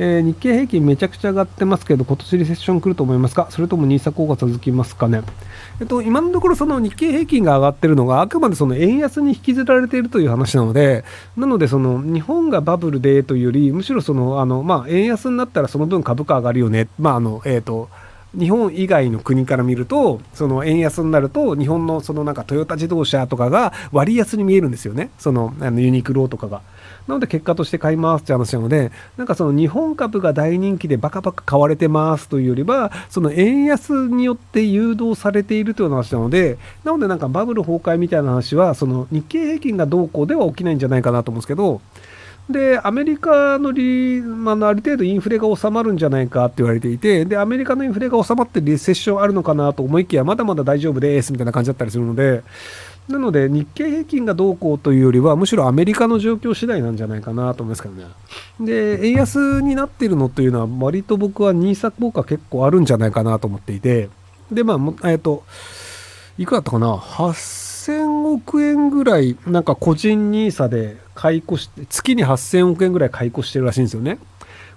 [0.00, 3.48] えー、日経平均めちゃくちゃ上がってますけど、今年リセッション来ると思いますか？
[3.50, 5.22] それとも NISA 効果続きますかね？
[5.80, 11.04] えっと、今のところその日経平均が上がってるのがあくまでその円安に引きずられているという話なので、
[11.36, 16.88] なのでその日本がバブルでというより、むしろその、あの、まあ、円安になったらその分株価上がるよね。
[16.98, 17.88] まあ、あの、えっ、ー、と、
[18.34, 25.10] 日本以外の国から見ると、その円安になると、日本のそのなんかトヨタ自動車とかが割安に見えるんですよね。
[25.18, 26.60] そのあのユニクロとかが。
[27.06, 41.80] なので結果として買いますって話なので、なんかその日本株が大人気でバカバカ買われてますというよりは、その円安によって誘導されているという話なので、なのでなんかバブル崩壊みたいな話は、その日経平均がどうこうでは起きないんじゃないかなと思うんですけど、
[42.50, 52.42] で、アメリカのリ、まあ、ある程度インフレが収まるんじゃないかって言われていて、で、アメリカのインフレが収まってリセッションあるのかなと思いきや、まだまだ大丈夫ですみたいな感じだったりするので、
[53.08, 58.04] なので、日経平均がどうこうというよりは、むしろアメリカの状況次第なんじゃないかなと思いますけどね。
[58.60, 64.08] で、円安になってるのというのは、割と僕は NISA 効果結構あるんじゃないかなと思っていて、
[64.50, 65.42] で、まあ、えっ、と、
[66.38, 74.18] いくらだったかな ?8000 8000億円ぐらい、なんか個人 NISA で解雇して、月に8000億円ぐらい解雇してるらしいんですよね。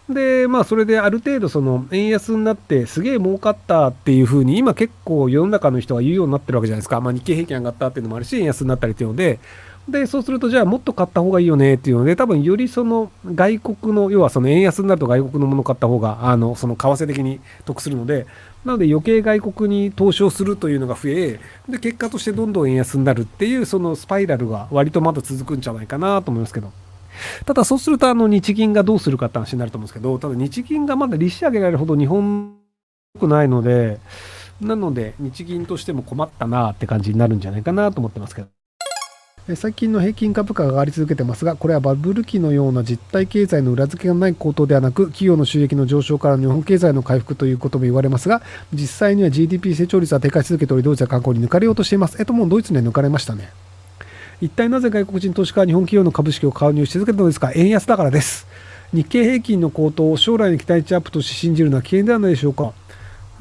[0.07, 7.01] で、まあ、それである程度、その、円安になって、すげえ儲かったっていうふうに、今結構世の中の人が言うようになってるわけじゃないですか。
[7.01, 9.39] まあ、日経平均上がったっていうのもあるし、円安になったりっていうので、
[9.87, 18.27] で、そうすると、じゃあもっと買った方がいいよねっていうので、多分よりその外国の、要はその円安になると外国のもの買った方が、あの、その為替的に得するので、
[18.63, 26.71] なので余計外国に投資をするというのが増え、で、結果としてどんどん円安になるっていう、そのスパイラルが割とまだ続くんじゃないかなと思いますけど。
[27.45, 32.55] ただそうするとあの日銀がどうするかって話になると思うんですけど、ただ日銀がまだ利子上げられるほど日本
[33.19, 33.99] くないので、
[34.61, 38.60] なので日銀としても困ったなって感じになるんじゃないかなと思ってますけど。
[39.55, 52.17] 最近の平均株価が上がり続けてますが、これはバブル期のような実体経済の裏付けがない高騰ではなく、企業の収益の上昇から日本経済の回復ということも言われますが、実際には GDP 成長率は低下し続けており、ドイツは観光に抜かれようとしています。
[52.19, 53.49] えっと、もうドイツには抜かれましたね。
[54.41, 57.51] 一体なぜ外国人投資家は日本企業の株式を購入し続けたのですか？
[57.55, 58.47] 円安だからです。
[58.93, 62.73] 日経平均の高騰を将来の期待値アップとして信じるのは危険ではないでしょうか？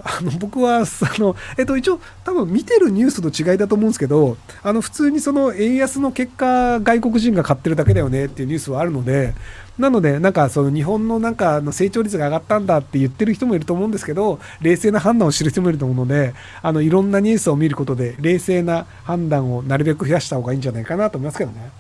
[0.05, 0.85] あの僕はあ
[1.19, 9.35] の、えっと、一応多分見てるニュースと違いだと思うんですけどあの普通にその円安の結果外国人が買ってるだけだよねっていうニュースはあるので
[9.79, 21.80] なのでなんかその日本のなんかの成長率が上がったんだって言ってる人もいると思うんですけど冷静な判断を知る人もいると思うのであのいろんなニュースを見ることで冷静な判断をなるべく増やした方がいいんじゃないかなと思いますけどね。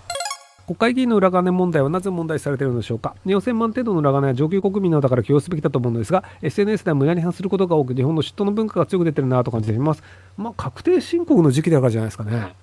[0.71, 10.05] 国会議員の裏金問題はなぜ問題されているのでしょうか？4000万程度の裏金は上級国民のだから起用すべきだと思うのですが SNS では無駄に反することが多く日本の嫉妬の文化が強く出てるなと感じています。
[10.37, 12.55] まあ確定申告の時期だからじゃないですかね。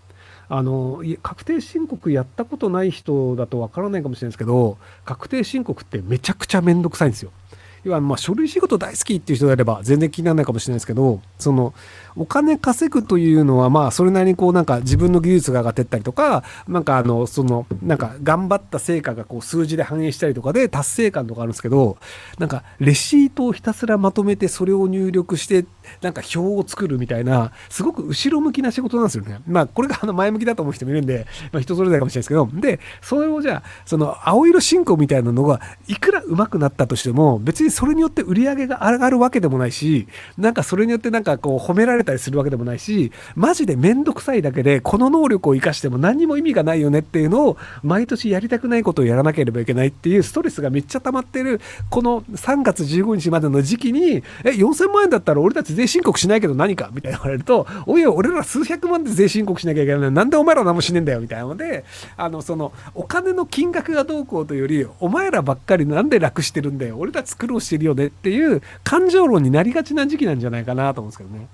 [0.47, 7.31] あの確定申告やったことない人だとわからないかもしれないですけど確定申告ってめちゃくちゃ面倒くさいんですよ。
[7.87, 11.73] 要はまあ書類仕事大好きっていう人であれば全然気にならないかもしれないですけどその
[12.17, 21.97] お金稼ぐというのはまあそれなりにこうなんか自分の技術が上がってったりとかなんかあのそのなんか頑張った成果がこう数字で反映したりとかで達成感とかあるんですけど
[22.37, 25.65] なんかレシートをひたすらまとめてそれを入力して
[26.01, 29.39] なんか表を作るみたいなすごく後ろ向きな仕事なんですよね。
[29.47, 51.61] まあこれがあの前向きだと思う人もいるんで、まあ、人それぞれかもしれないですけどでそれをじゃあその青色進行みたいなのがいくら上手くなったとしても別にそれによって売り上げが上がるわけでもないしなんかそれによってなんかこう褒められたりするわけでもないしマジで面倒くさいだけでこの能力を生かしても何にも意味がないよねっていうのを毎年やりたくないことをやらなければいけないっていうストレスがめっちゃ溜まってる
[51.91, 56.89] この3月15日までの時期にえ4000万円だったら俺たち税申告しないけど何か？
[56.91, 61.85] みたいな言われるとおいおい俺ら数百万で税申告しなきゃいけないなんでお前ら何もしねえんだよみたいなので
[62.15, 66.97] あのそのお金の金額がどうこうというよりお前らばっかりなんで楽してるんだよ。
[66.97, 71.47] 俺たち苦してるよねっていう感情論になりがちな時期なんじゃないかなと思うんですけどね。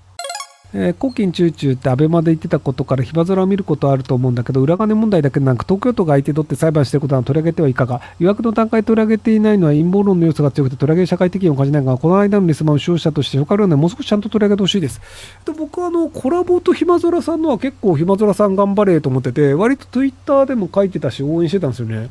[0.76, 15.00] えー、古今中中ってアベマで言ってたことから火空を見ることあると思うんだけど裏金問題だけでなく東京都が相手取って裁判してることは取り上げてはいかが予約の段階取り上げていないのは陰謀論の要素が強くて取り上げ社会的にを感じないがこの間のリスマンを使用者として他のようなもう少しちゃんと取り上げてほしいです
[15.44, 22.10] で僕はあのコラボとひま空さんのは結構ひま空さん頑張れと思ってて割と Twitter でも書いてたし応援してたんですよね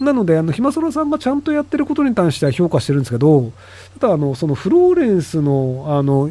[0.00, 3.52] なので、あの、ひまそらさんがちゃんとやってることに関しては評価してるんですけど、
[4.00, 6.30] ただ、あの、そのフローレンスの、あの、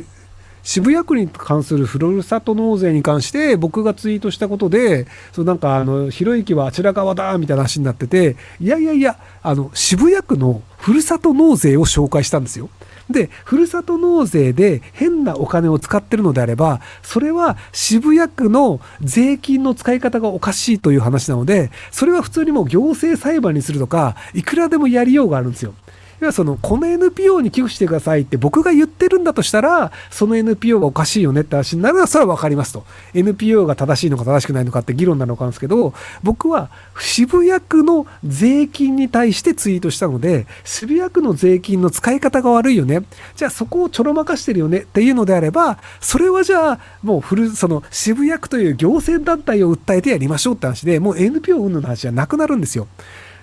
[0.67, 12.69] 渋谷区に関するふるさと納税に関して僕がツイートしたことで、そうなんかあの、ひろゆきはあちら側だみたいな話になってて、いやいやいや、あの、渋谷区のふるさと納税を紹介したんですよ。
[13.09, 25.73] で、ふるさと納税で変なお金を使ってるのであれば、それは渋谷区の税金の使い方がおかしいという話なので、それは普通にもう行政裁判にするとか、いくらでもやりようがあるんですよ。
[26.19, 32.85] 要はその、この NPO に寄付してくださいって僕が言ってるんだとしたら、その NPO がおかしいよねって話になるのは、それはわかりますと。
[33.13, 35.93] NPO が正しいのか正しくないのかって議論なのかなんですけど、
[36.23, 36.69] 僕は
[36.99, 43.03] 渋谷区の税金に対してツイートしたので、渋谷区の税金の使い方が悪いよね。
[43.35, 52.87] じゃあそこをちょろまかしてるよねっていうのであれば、それはじゃあ、もうフル、その渋谷区という行政団体を訴えてやりましょうって話で、もう NPO 運動の話じゃなくなるんですよ。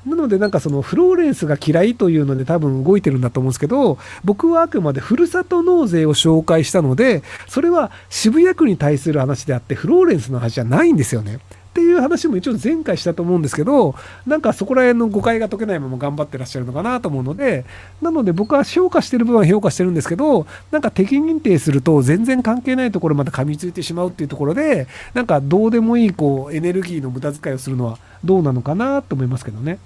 [0.06, 11.36] なのでなんかそのフローレンスが嫌いというので多分動いてるんだと思うんですけど、僕はあくまでふるさと納税を紹介したので、それは渋谷区に対する話であって、フローレンスの話じゃないんですよね。
[11.36, 13.96] っていう話も一応前回したと思うんですけど、
[14.28, 17.64] なんかそこら辺の誤解が解けないまま頑張ってらっしゃるのかなと思うので、
[18.00, 29.80] なので僕は評価してる部分は評価してるんですけど、なんか敵認定すると全然関係ないところまで噛みついてしまうっていうところで、なんかどうでもいいこうエネルギーの無駄遣いをするのはどうなのかなと思いますけどね。